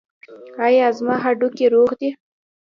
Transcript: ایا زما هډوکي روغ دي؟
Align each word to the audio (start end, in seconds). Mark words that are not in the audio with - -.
ایا 0.65 0.87
زما 0.97 1.15
هډوکي 1.23 1.65
روغ 1.73 1.89
دي؟ 1.99 2.09